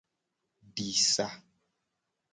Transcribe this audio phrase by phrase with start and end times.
[0.75, 1.27] Di sa.